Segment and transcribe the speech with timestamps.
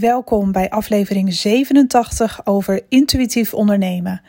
[0.00, 4.22] Welkom bij aflevering 87 over intuïtief ondernemen.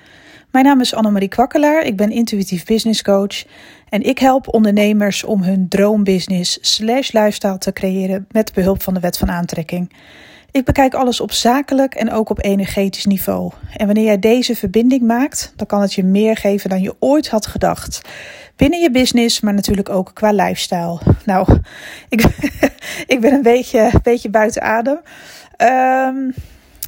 [0.52, 3.46] Mijn naam is Annemarie Kwakkelaar, ik ben intuïtief business coach
[3.90, 9.00] en ik help ondernemers om hun droombusiness slash lifestyle te creëren met behulp van de
[9.00, 9.92] wet van aantrekking.
[10.52, 13.52] Ik bekijk alles op zakelijk en ook op energetisch niveau.
[13.78, 17.30] En wanneer jij deze verbinding maakt, dan kan het je meer geven dan je ooit
[17.30, 18.02] had gedacht.
[18.56, 21.00] Binnen je business, maar natuurlijk ook qua lifestyle.
[21.26, 21.48] Nou,
[22.10, 22.22] ik,
[23.08, 25.00] ik ben een beetje, beetje buiten adem.
[25.58, 26.34] Um,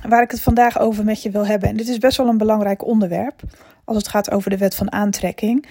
[0.08, 1.70] waar ik het vandaag over met je wil hebben.
[1.70, 3.42] En dit is best wel een belangrijk onderwerp
[3.84, 5.66] als het gaat over de wet van aantrekking.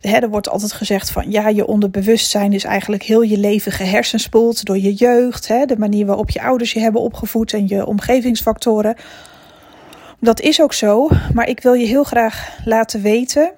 [0.00, 4.78] er wordt altijd gezegd van ja, je onderbewustzijn is eigenlijk heel je leven gehersenspoeld door
[4.78, 8.96] je jeugd, hè, de manier waarop je ouders je hebben opgevoed en je omgevingsfactoren.
[10.20, 13.52] Dat is ook zo, maar ik wil je heel graag laten weten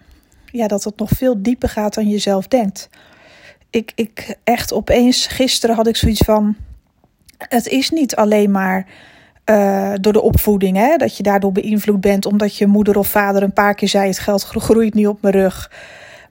[0.52, 2.88] ja, dat het nog veel dieper gaat dan je zelf denkt.
[3.70, 6.56] Ik, ik echt opeens, gisteren had ik zoiets van:
[7.38, 8.86] het is niet alleen maar
[9.50, 13.42] uh, door de opvoeding, hè, dat je daardoor beïnvloed bent omdat je moeder of vader
[13.42, 15.70] een paar keer zei: het geld groeit niet op mijn rug.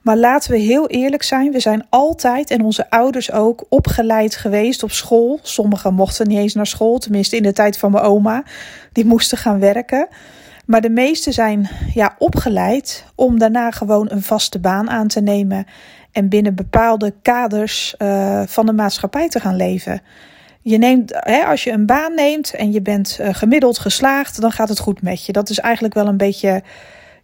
[0.02, 4.82] Maar laten we heel eerlijk zijn, we zijn altijd en onze ouders ook opgeleid geweest
[4.82, 5.38] op school.
[5.42, 8.42] Sommigen mochten niet eens naar school, tenminste in de tijd van mijn oma.
[8.92, 10.08] Die moesten gaan werken.
[10.68, 15.66] Maar de meesten zijn ja, opgeleid om daarna gewoon een vaste baan aan te nemen
[16.12, 20.00] en binnen bepaalde kaders uh, van de maatschappij te gaan leven.
[20.62, 24.52] Je neemt, hè, als je een baan neemt en je bent uh, gemiddeld geslaagd, dan
[24.52, 25.32] gaat het goed met je.
[25.32, 26.62] Dat is eigenlijk wel een beetje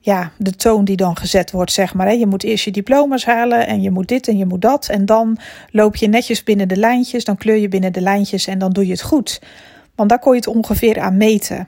[0.00, 2.06] ja, de toon die dan gezet wordt, zeg maar.
[2.06, 2.12] Hè.
[2.12, 4.88] Je moet eerst je diploma's halen en je moet dit en je moet dat.
[4.88, 5.38] En dan
[5.70, 8.86] loop je netjes binnen de lijntjes, dan kleur je binnen de lijntjes en dan doe
[8.86, 9.40] je het goed.
[9.94, 11.66] Want daar kon je het ongeveer aan meten.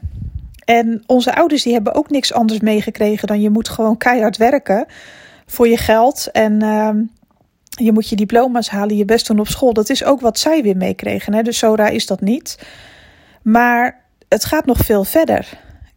[0.66, 4.86] En onze ouders die hebben ook niks anders meegekregen dan je moet gewoon keihard werken
[5.46, 6.30] voor je geld.
[6.32, 6.90] En uh,
[7.68, 9.72] je moet je diploma's halen, je best doen op school.
[9.72, 11.34] Dat is ook wat zij weer meekregen.
[11.34, 11.42] Hè?
[11.42, 12.58] Dus raar is dat niet.
[13.42, 15.48] Maar het gaat nog veel verder.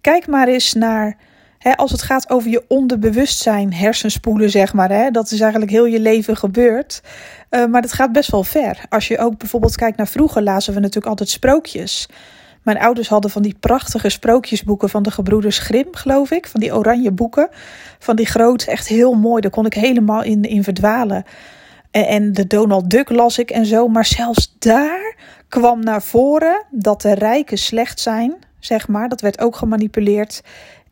[0.02, 1.18] Kijk maar eens naar,
[1.58, 4.90] hè, als het gaat over je onderbewustzijn, hersenspoelen, zeg maar.
[4.90, 5.12] Hè?
[5.12, 7.02] Dat is eigenlijk heel je leven gebeurd.
[7.50, 8.86] Uh, maar dat gaat best wel ver.
[8.90, 12.08] Als je ook bijvoorbeeld kijkt naar vroeger, lazen we natuurlijk altijd sprookjes.
[12.64, 16.48] Mijn ouders hadden van die prachtige sprookjesboeken van de gebroeders Grim, geloof ik.
[16.48, 17.50] Van die oranje boeken.
[18.00, 19.42] Van die groot, echt heel mooi.
[19.42, 21.24] Daar kon ik helemaal in, in verdwalen.
[21.92, 23.88] En, en de Donald Duck las ik en zo.
[23.88, 25.16] Maar zelfs daar
[25.48, 29.10] kwam naar voren dat de rijken slecht zijn, zeg maar.
[29.10, 30.42] Dat werd ook gemanipuleerd.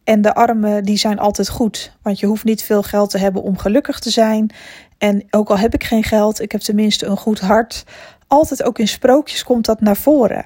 [0.04, 1.92] En de armen, die zijn altijd goed.
[2.02, 4.52] Want je hoeft niet veel geld te hebben om gelukkig te zijn.
[4.98, 7.84] En ook al heb ik geen geld, ik heb tenminste een goed hart.
[8.28, 10.46] Altijd ook in sprookjes komt dat naar voren.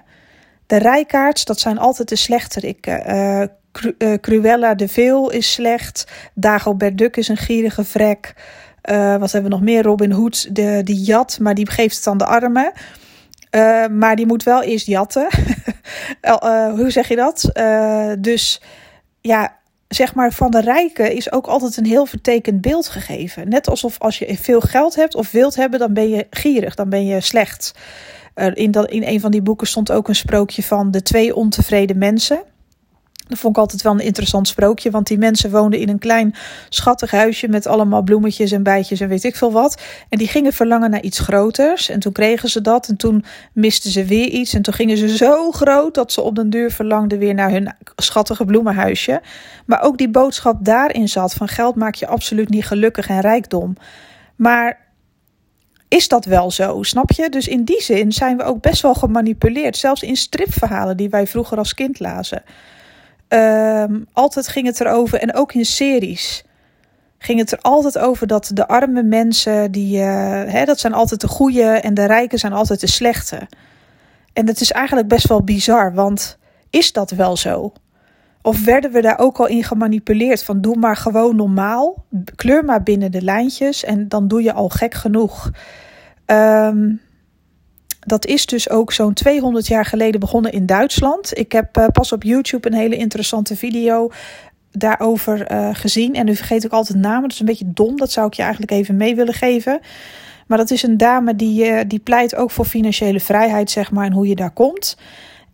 [0.71, 3.09] De rijkaards, dat zijn altijd de slechterikken.
[3.09, 3.41] Uh,
[3.97, 6.07] uh, Cruella de Veel is slecht.
[6.33, 8.33] Dagobert Duck is een gierige vrek.
[9.19, 9.83] Wat hebben we nog meer?
[9.83, 12.71] Robin Hood, de, die jat, maar die geeft het aan de armen.
[13.97, 15.27] Maar die moet wel eerst jatten.
[16.77, 17.51] hoe zeg je dat?
[18.19, 18.61] dus
[19.21, 23.49] ja, zeg maar van de rijken is ook altijd een heel vertekend beeld gegeven.
[23.49, 26.89] Net alsof als je veel geld hebt of wilt hebben, dan ben je gierig, dan
[26.89, 27.73] ben je slecht.
[28.35, 31.97] In, dat, in een van die boeken stond ook een sprookje van de twee ontevreden
[31.97, 32.43] mensen.
[33.31, 36.35] Dat vond ik altijd wel een interessant sprookje, want die mensen woonden in een klein
[36.69, 39.81] schattig huisje met allemaal bloemetjes en bijtjes en weet ik veel wat.
[40.09, 43.91] En die gingen verlangen naar iets groters en toen kregen ze dat en toen misten
[43.91, 47.19] ze weer iets en toen gingen ze zo groot dat ze op den duur verlangden
[47.19, 49.21] weer naar hun schattige bloemenhuisje.
[49.65, 53.75] Maar ook die boodschap daarin zat van geld maakt je absoluut niet gelukkig en rijkdom.
[54.35, 54.79] Maar
[55.91, 57.29] is dat wel zo, snap je?
[57.29, 61.27] Dus in die zin zijn we ook best wel gemanipuleerd, zelfs in stripverhalen die wij
[61.27, 62.43] vroeger als kind lazen.
[63.27, 66.43] Um, altijd ging het erover, en ook in series,
[67.17, 70.03] ging het er altijd over dat de arme mensen, die, uh,
[70.45, 73.47] hè, dat zijn altijd de goede en de rijken zijn altijd de slechte.
[74.33, 76.37] En dat is eigenlijk best wel bizar, want
[76.69, 77.73] is dat wel zo?
[78.41, 82.83] Of werden we daar ook al in gemanipuleerd van doe maar gewoon normaal, kleur maar
[82.83, 85.51] binnen de lijntjes en dan doe je al gek genoeg.
[86.25, 87.01] Um,
[87.99, 91.37] dat is dus ook zo'n 200 jaar geleden begonnen in Duitsland.
[91.37, 94.11] Ik heb uh, pas op YouTube een hele interessante video
[94.71, 96.13] daarover uh, gezien.
[96.13, 97.21] En nu vergeet ik altijd namen.
[97.21, 97.97] Dat is een beetje dom.
[97.97, 99.79] Dat zou ik je eigenlijk even mee willen geven.
[100.47, 104.05] Maar dat is een dame die, uh, die pleit ook voor financiële vrijheid, zeg maar,
[104.05, 104.97] en hoe je daar komt.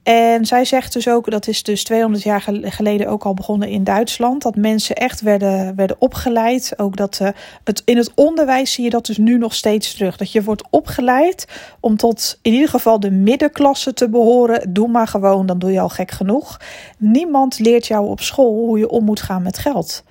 [0.08, 3.84] En zij zegt dus ook, dat is dus 200 jaar geleden ook al begonnen in
[3.84, 6.74] Duitsland, dat mensen echt werden, werden opgeleid.
[6.78, 7.30] Ook dat uh,
[7.64, 10.18] het, in het onderwijs zie je dat dus nu nog steeds terug.
[10.18, 11.48] Dat je wordt opgeleid
[11.80, 14.74] om tot in ieder geval de middenklasse te behoren.
[14.74, 16.60] Doe maar gewoon, dan doe je al gek genoeg.
[16.98, 20.04] Niemand leert jou op school hoe je om moet gaan met geld.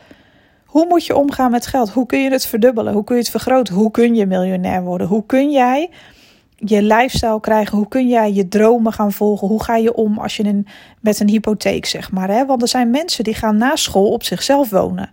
[0.65, 1.91] Hoe moet je omgaan met geld?
[1.91, 2.93] Hoe kun je het verdubbelen?
[2.93, 3.75] Hoe kun je het vergroten?
[3.75, 5.07] Hoe kun je miljonair worden?
[5.07, 5.91] Hoe kun jij
[6.57, 7.77] je lifestyle krijgen?
[7.77, 9.49] Hoe kun jij je dromen gaan volgen?
[9.49, 10.67] Hoe ga je om als je een,
[11.01, 12.29] met een hypotheek, zeg maar?
[12.29, 12.47] Hè?
[12.47, 15.11] Want er zijn mensen die gaan na school op zichzelf wonen.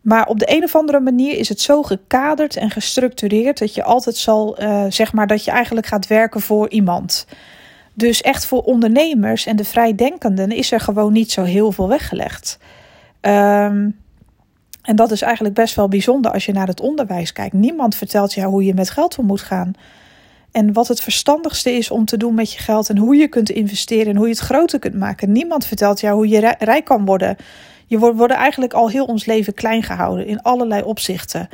[0.00, 3.82] Maar op de een of andere manier is het zo gekaderd en gestructureerd dat je
[3.82, 7.26] altijd zal, uh, zeg maar, dat je eigenlijk gaat werken voor iemand.
[7.94, 12.58] Dus echt voor ondernemers en de vrijdenkenden is er gewoon niet zo heel veel weggelegd.
[13.20, 13.96] Um,
[14.82, 17.54] en dat is eigenlijk best wel bijzonder als je naar het onderwijs kijkt.
[17.54, 19.72] Niemand vertelt jou hoe je met geld om moet gaan.
[20.56, 23.50] En wat het verstandigste is om te doen met je geld en hoe je kunt
[23.50, 25.32] investeren en hoe je het groter kunt maken.
[25.32, 27.36] Niemand vertelt jou hoe je rijk kan worden.
[27.86, 31.48] Je wordt eigenlijk al heel ons leven klein gehouden in allerlei opzichten.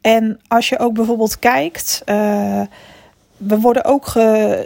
[0.00, 2.60] En als je ook bijvoorbeeld kijkt, uh,
[3.36, 4.06] we worden ook,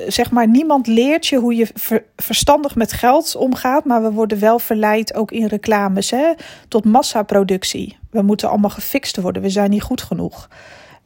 [0.08, 1.68] zeg maar, niemand leert je hoe je
[2.16, 6.32] verstandig met geld omgaat, maar we worden wel verleid ook in reclames hè,
[6.68, 7.98] tot massaproductie.
[8.10, 10.48] We moeten allemaal gefixt worden, we zijn niet goed genoeg.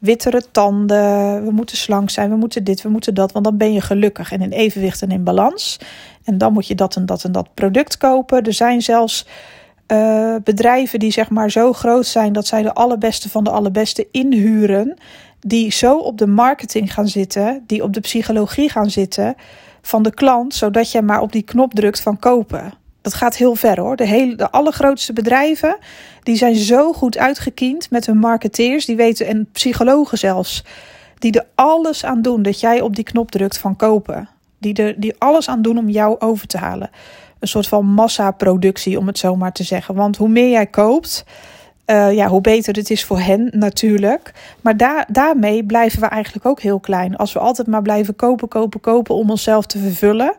[0.02, 3.72] Wittere tanden, we moeten slank zijn, we moeten dit, we moeten dat, want dan ben
[3.72, 5.78] je gelukkig en in evenwicht en in balans.
[6.24, 8.42] En dan moet je dat en dat en dat product kopen.
[8.42, 9.26] Er zijn zelfs
[9.88, 14.08] uh, bedrijven die zeg maar zo groot zijn dat zij de allerbeste van de allerbeste
[14.10, 14.96] inhuren
[15.40, 19.34] die zo op de marketing gaan zitten, die op de psychologie gaan zitten
[19.82, 22.72] van de klant, zodat je maar op die knop drukt van kopen.
[23.02, 23.96] Dat gaat heel ver hoor.
[23.96, 25.76] De, hele, de allergrootste bedrijven
[26.22, 30.64] die zijn zo goed uitgekiend met hun marketeers, die weten en psychologen zelfs,
[31.18, 34.28] die er alles aan doen dat jij op die knop drukt van kopen.
[34.58, 36.90] Die er die alles aan doen om jou over te halen.
[37.38, 39.94] Een soort van massaproductie, om het zo maar te zeggen.
[39.94, 41.24] Want hoe meer jij koopt,
[41.86, 44.32] uh, ja, hoe beter het is voor hen natuurlijk.
[44.60, 47.16] Maar daar, daarmee blijven we eigenlijk ook heel klein.
[47.16, 50.34] Als we altijd maar blijven kopen, kopen, kopen om onszelf te vervullen.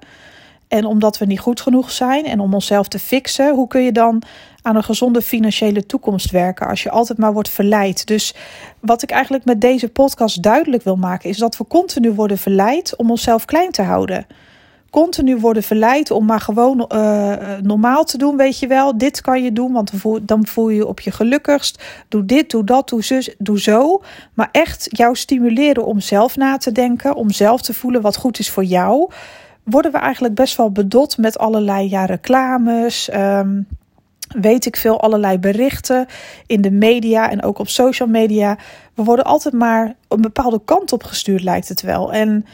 [0.74, 3.92] En omdat we niet goed genoeg zijn en om onszelf te fixen, hoe kun je
[3.92, 4.22] dan
[4.62, 8.08] aan een gezonde financiële toekomst werken als je altijd maar wordt verleid?
[8.08, 8.36] Dus
[8.80, 12.96] wat ik eigenlijk met deze podcast duidelijk wil maken, is dat we continu worden verleid
[12.96, 14.26] om onszelf klein te houden
[14.90, 18.98] continu worden verleid om maar gewoon uh, normaal te doen, weet je wel.
[18.98, 19.92] Dit kan je doen, want
[20.22, 21.84] dan voel je je op je gelukkigst.
[22.08, 24.02] Doe dit, doe dat, doe, zus, doe zo.
[24.34, 28.40] Maar echt jou stimuleren om zelf na te denken, om zelf te voelen wat goed
[28.40, 29.10] is voor jou.
[29.64, 33.14] Worden we eigenlijk best wel bedot met allerlei ja, reclames.
[33.14, 33.68] Um,
[34.28, 36.06] weet ik veel, allerlei berichten
[36.46, 38.58] in de media en ook op social media.
[38.94, 42.14] We worden altijd maar een bepaalde kant op gestuurd, lijkt het wel.
[42.14, 42.46] En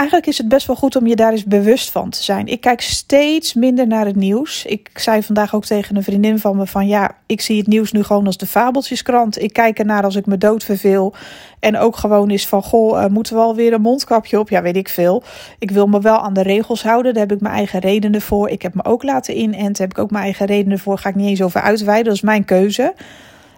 [0.00, 2.46] eigenlijk is het best wel goed om je daar eens bewust van te zijn.
[2.46, 4.64] Ik kijk steeds minder naar het nieuws.
[4.64, 7.92] Ik zei vandaag ook tegen een vriendin van me van ja, ik zie het nieuws
[7.92, 9.42] nu gewoon als de fabeltjeskrant.
[9.42, 11.14] Ik kijk ernaar als ik me dood verveel.
[11.58, 14.48] En ook gewoon is van goh, uh, moeten we alweer een mondkapje op?
[14.48, 15.22] Ja, weet ik veel.
[15.58, 17.14] Ik wil me wel aan de regels houden.
[17.14, 18.48] Daar heb ik mijn eigen redenen voor.
[18.48, 19.72] Ik heb me ook laten inenten.
[19.72, 20.98] Daar heb ik ook mijn eigen redenen voor.
[20.98, 22.04] Ga ik niet eens over uitweiden.
[22.04, 22.94] Dat is mijn keuze.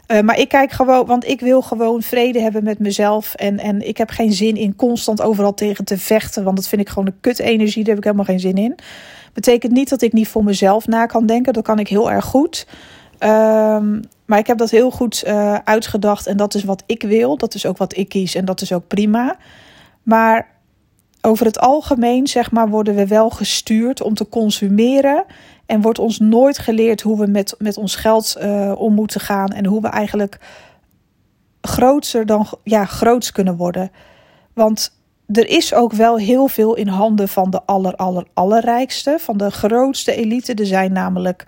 [0.08, 3.34] Uh, maar ik kijk gewoon, want ik wil gewoon vrede hebben met mezelf.
[3.34, 6.44] En, en ik heb geen zin in constant overal tegen te vechten.
[6.44, 7.84] Want dat vind ik gewoon een kut energie.
[7.84, 8.74] Daar heb ik helemaal geen zin in.
[9.32, 11.52] Betekent niet dat ik niet voor mezelf na kan denken.
[11.52, 12.66] Dat kan ik heel erg goed.
[13.18, 16.26] Um, maar ik heb dat heel goed uh, uitgedacht.
[16.26, 17.36] En dat is wat ik wil.
[17.36, 18.34] Dat is ook wat ik kies.
[18.34, 19.36] En dat is ook prima.
[20.02, 20.50] Maar
[21.22, 25.24] over het algemeen, zeg maar, worden we wel gestuurd om te consumeren.
[25.66, 29.48] En wordt ons nooit geleerd hoe we met, met ons geld uh, om moeten gaan.
[29.48, 30.38] En hoe we eigenlijk
[31.60, 33.90] grootser dan ja, groots kunnen worden.
[34.52, 39.16] Want er is ook wel heel veel in handen van de aller, aller, allerrijkste.
[39.18, 40.54] Van de grootste elite.
[40.54, 41.44] Er zijn namelijk,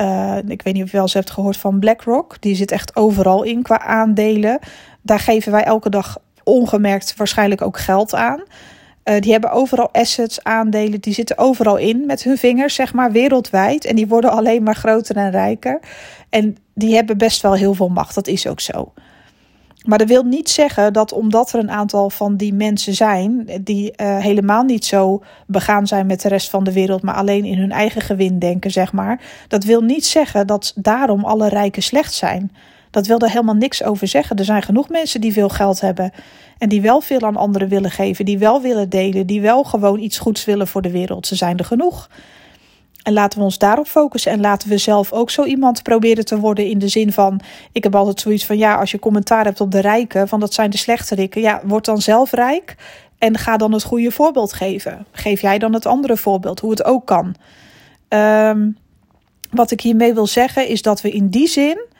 [0.00, 2.36] uh, ik weet niet of je wel eens hebt gehoord van BlackRock.
[2.40, 4.58] Die zit echt overal in qua aandelen.
[5.02, 8.42] Daar geven wij elke dag ongemerkt waarschijnlijk ook geld aan.
[9.04, 13.12] Uh, die hebben overal assets, aandelen, die zitten overal in met hun vingers, zeg maar,
[13.12, 13.84] wereldwijd.
[13.84, 15.80] En die worden alleen maar groter en rijker.
[16.28, 18.92] En die hebben best wel heel veel macht, dat is ook zo.
[19.84, 23.92] Maar dat wil niet zeggen dat omdat er een aantal van die mensen zijn die
[23.96, 27.58] uh, helemaal niet zo begaan zijn met de rest van de wereld, maar alleen in
[27.58, 29.20] hun eigen gewin denken, zeg maar.
[29.48, 32.52] Dat wil niet zeggen dat daarom alle rijken slecht zijn.
[32.94, 34.36] Dat wil er helemaal niks over zeggen.
[34.36, 36.12] Er zijn genoeg mensen die veel geld hebben
[36.58, 39.98] en die wel veel aan anderen willen geven, die wel willen delen, die wel gewoon
[39.98, 41.26] iets goeds willen voor de wereld.
[41.26, 42.08] Ze zijn er genoeg.
[43.02, 46.38] En laten we ons daarop focussen en laten we zelf ook zo iemand proberen te
[46.38, 47.40] worden in de zin van,
[47.72, 50.54] ik heb altijd zoiets van, ja, als je commentaar hebt op de rijken, van dat
[50.54, 52.76] zijn de slechterikken, ja, word dan zelf rijk
[53.18, 55.06] en ga dan het goede voorbeeld geven.
[55.12, 57.34] Geef jij dan het andere voorbeeld, hoe het ook kan.
[58.08, 58.76] Um,
[59.50, 61.92] wat ik hiermee wil zeggen is dat we in die zin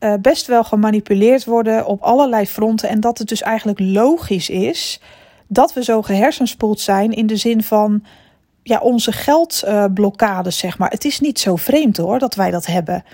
[0.00, 2.88] uh, best wel gemanipuleerd worden op allerlei fronten.
[2.88, 5.00] En dat het dus eigenlijk logisch is
[5.46, 8.04] dat we zo gehersenspoeld zijn in de zin van
[8.62, 10.90] ja, onze geldblokkades, zeg maar.
[10.90, 13.04] Het is niet zo vreemd hoor dat wij dat hebben.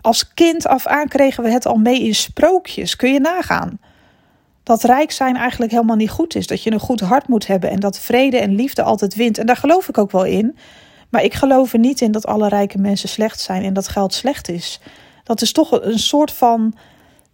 [0.00, 2.96] Als kind af aan kregen we het al mee in sprookjes.
[2.96, 3.78] Kun je nagaan?
[4.70, 6.46] dat rijk zijn eigenlijk helemaal niet goed is.
[6.46, 9.38] Dat je een goed hart moet hebben en dat vrede en liefde altijd wint.
[9.38, 10.56] En daar geloof ik ook wel in.
[11.08, 14.14] Maar ik geloof er niet in dat alle rijke mensen slecht zijn en dat geld
[14.14, 14.80] slecht is.
[15.24, 16.74] Dat is toch een soort van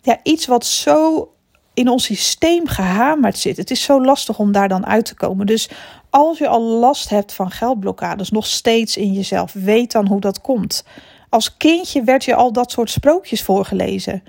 [0.02, 1.30] ja, iets wat zo
[1.74, 3.56] in ons systeem gehamerd zit.
[3.56, 5.46] Het is zo lastig om daar dan uit te komen.
[5.46, 5.70] Dus
[6.10, 10.40] als je al last hebt van geldblokkades, nog steeds in jezelf, weet dan hoe dat
[10.40, 10.84] komt.
[11.28, 14.22] Als kindje werd je al dat soort sprookjes voorgelezen.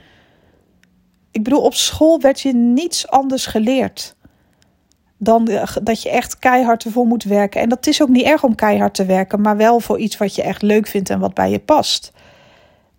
[1.31, 4.15] Ik bedoel, op school werd je niets anders geleerd
[5.17, 5.49] dan
[5.83, 7.61] dat je echt keihard ervoor moet werken.
[7.61, 10.35] En dat is ook niet erg om keihard te werken, maar wel voor iets wat
[10.35, 12.11] je echt leuk vindt en wat bij je past.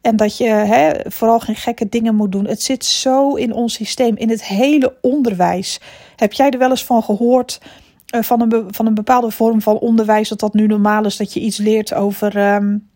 [0.08, 2.46] En dat je hè, vooral geen gekke dingen moet doen.
[2.46, 5.80] Het zit zo in ons systeem, in het hele onderwijs.
[6.16, 7.60] Heb jij er wel eens van gehoord?
[8.14, 11.32] Uh, van, een van een bepaalde vorm van onderwijs, dat dat nu normaal is, dat
[11.32, 12.88] je iets leert over um,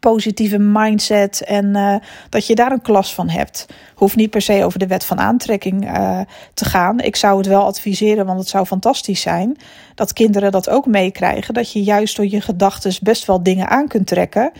[0.00, 1.94] positieve mindset en uh,
[2.28, 3.66] dat je daar een klas van hebt.
[3.94, 6.20] Hoeft niet per se over de wet van aantrekking uh,
[6.54, 7.00] te gaan.
[7.00, 9.56] Ik zou het wel adviseren, want het zou fantastisch zijn
[9.94, 11.54] dat kinderen dat ook meekrijgen.
[11.54, 14.52] Dat je juist door je gedachten best wel dingen aan kunt trekken.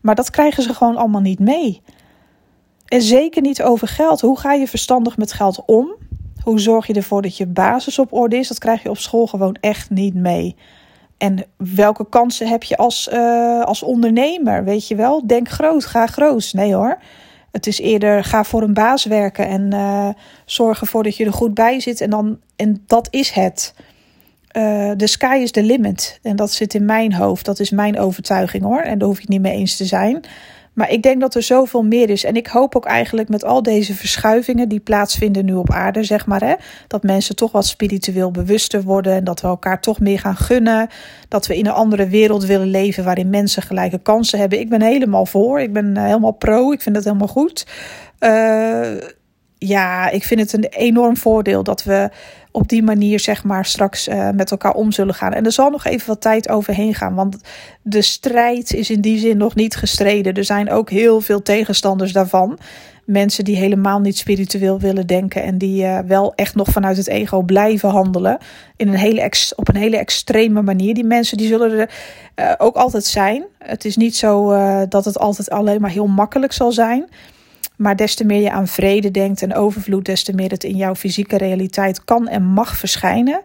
[0.00, 1.82] Maar dat krijgen ze gewoon allemaal niet mee.
[2.86, 4.20] En zeker niet over geld.
[4.20, 5.96] Hoe ga je verstandig met geld om?
[6.42, 8.48] Hoe zorg je ervoor dat je basis op orde is?
[8.48, 10.56] Dat krijg je op school gewoon echt niet mee.
[11.18, 14.64] En welke kansen heb je als, uh, als ondernemer?
[14.64, 16.50] Weet je wel, denk groot, ga groot.
[16.52, 16.98] Nee hoor.
[17.50, 20.08] Het is eerder ga voor een baas werken en uh,
[20.44, 22.00] zorg ervoor dat je er goed bij zit.
[22.00, 23.74] En, dan, en dat is het.
[24.52, 26.18] De uh, sky is the limit.
[26.22, 27.44] En dat zit in mijn hoofd.
[27.44, 28.80] Dat is mijn overtuiging hoor.
[28.80, 30.24] En daar hoef je niet mee eens te zijn.
[30.72, 32.24] Maar ik denk dat er zoveel meer is.
[32.24, 36.26] En ik hoop ook eigenlijk met al deze verschuivingen die plaatsvinden nu op aarde, zeg
[36.26, 36.54] maar, hè,
[36.86, 40.88] dat mensen toch wat spiritueel bewuster worden en dat we elkaar toch meer gaan gunnen.
[41.28, 44.60] Dat we in een andere wereld willen leven waarin mensen gelijke kansen hebben.
[44.60, 45.60] Ik ben helemaal voor.
[45.60, 46.72] Ik ben eh, helemaal pro.
[46.72, 47.66] Ik vind dat helemaal goed.
[48.20, 48.96] Uh,
[49.58, 52.10] ja, ik vind het een enorm voordeel dat we
[52.52, 55.32] op die manier zeg maar straks uh, met elkaar om zullen gaan.
[55.32, 57.36] En er zal nog even wat tijd overheen gaan, want
[57.82, 60.34] de strijd is in die zin nog niet gestreden.
[60.34, 62.58] Er zijn ook heel veel tegenstanders daarvan.
[63.04, 67.08] Mensen die helemaal niet spiritueel willen denken en die uh, wel echt nog vanuit het
[67.08, 68.38] ego blijven handelen.
[68.76, 70.94] In een hele op een hele extreme manier.
[70.94, 71.90] Die mensen die zullen er
[72.36, 73.44] uh, ook altijd zijn.
[73.58, 74.54] Het is niet zo
[74.88, 77.08] dat het altijd alleen maar heel makkelijk zal zijn.
[77.80, 80.76] Maar des te meer je aan vrede denkt en overvloed, des te meer het in
[80.76, 83.40] jouw fysieke realiteit kan en mag verschijnen.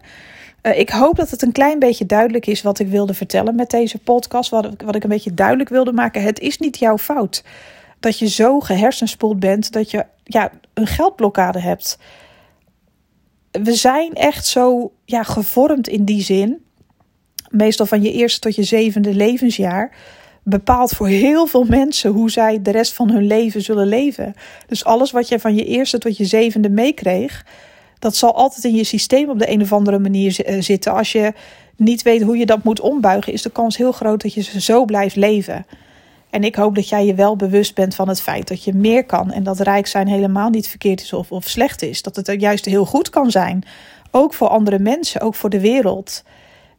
[0.62, 3.70] Uh, ik hoop dat het een klein beetje duidelijk is wat ik wilde vertellen met
[3.70, 4.50] deze podcast.
[4.50, 6.22] Wat, wat ik een beetje duidelijk wilde maken.
[6.22, 7.44] Het is niet jouw fout
[8.00, 11.98] dat je zo gehersenspoeld bent dat je ja, een geldblokkade hebt.
[13.50, 16.64] We zijn echt zo ja, gevormd in die zin.
[17.50, 19.92] Meestal van je eerste tot je zevende levensjaar
[20.48, 24.34] bepaalt voor heel veel mensen hoe zij de rest van hun leven zullen leven.
[24.66, 27.44] Dus alles wat je van je eerste tot je zevende meekreeg,
[27.98, 30.92] dat zal altijd in je systeem op de een of andere manier eh, zitten.
[30.92, 31.32] Als je
[31.76, 34.84] niet weet hoe je dat moet ombuigen, is de kans heel groot dat je zo
[34.84, 35.66] blijft leven.
[36.30, 39.04] En ik hoop dat jij je wel bewust bent van het feit dat je meer
[39.04, 39.32] kan.
[39.32, 42.02] En dat rijk zijn helemaal niet verkeerd is of, of slecht is.
[42.02, 43.64] Dat het juist heel goed kan zijn.
[44.10, 46.22] Ook voor andere mensen, ook voor de wereld.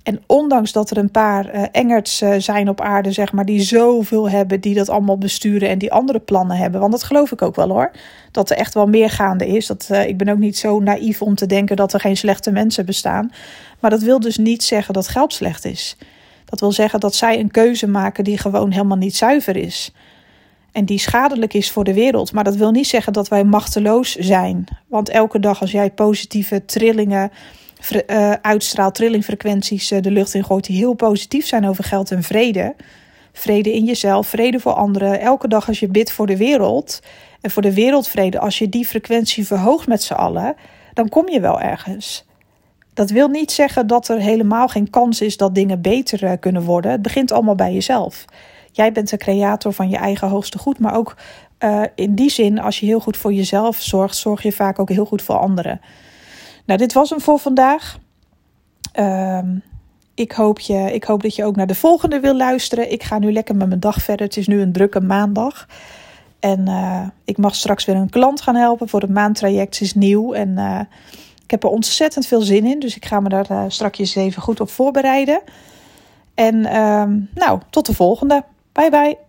[0.08, 3.62] En ondanks dat er een paar uh, engerts uh, zijn op aarde, zeg maar, die
[3.62, 6.80] zoveel hebben, die dat allemaal besturen en die andere plannen hebben.
[6.80, 7.92] Want dat geloof ik ook wel hoor.
[8.32, 9.68] Dat er echt wel meer gaande is.
[9.68, 12.52] Dat, uh, ik ben ook niet zo naïef om te denken dat er geen slechte
[12.52, 13.32] mensen bestaan.
[13.80, 15.98] Maar dat wil dus niet zeggen dat geld slecht is.
[16.46, 19.94] Dat wil zeggen dat zij een keuze maken die gewoon helemaal niet zuiver is.
[20.72, 22.32] En die schadelijk is voor de wereld.
[22.32, 24.66] Maar dat wil niet zeggen dat wij machteloos zijn.
[24.88, 27.32] Want elke dag als jij positieve trillingen
[28.08, 32.24] uh, uitstraalt, trillingfrequenties uh, de lucht in gooit, die heel positief zijn over geld en
[32.24, 32.76] vrede.
[33.34, 35.20] Vrede in jezelf, vrede voor anderen.
[35.20, 37.00] Elke dag als je bidt voor de wereld
[37.42, 40.56] en voor de wereldvrede, als je die frequentie verhoogt met z'n allen,
[40.94, 42.26] dan kom je wel ergens.
[42.94, 46.92] Dat wil niet zeggen dat er helemaal geen kans is dat dingen beter kunnen worden.
[46.92, 48.26] Het begint allemaal bij jezelf.
[48.72, 51.16] Jij bent de creator van je eigen hoogste goed, maar ook
[51.96, 55.06] in die zin, als je heel goed voor jezelf zorgt, zorg je vaak ook heel
[55.06, 55.82] goed voor anderen.
[56.68, 57.98] Nou, dit was hem voor vandaag.
[59.00, 59.40] Uh,
[60.14, 62.92] ik, hoop je, ik hoop dat je ook naar de volgende wil luisteren.
[62.92, 64.26] Ik ga nu lekker met mijn dag verder.
[64.26, 65.68] Het is nu een drukke maandag.
[66.40, 69.82] En uh, ik mag straks weer een klant gaan helpen voor het maandtraject.
[69.82, 70.80] Is nieuw en uh,
[71.44, 72.80] ik heb er ontzettend veel zin in.
[72.80, 75.42] Dus ik ga me daar uh, straks even goed op voorbereiden.
[76.34, 78.44] En ehm, nou, tot de volgende.
[78.72, 79.27] Bye bye.